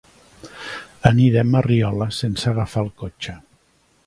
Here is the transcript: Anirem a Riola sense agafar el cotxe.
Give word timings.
Anirem 1.11 1.59
a 1.59 1.63
Riola 1.67 2.09
sense 2.23 2.51
agafar 2.53 2.87
el 2.87 2.93
cotxe. 3.05 3.41